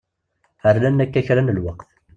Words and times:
Rnan 0.75 1.03
akka 1.03 1.21
kra 1.27 1.41
n 1.41 1.53
lweqt. 1.57 1.89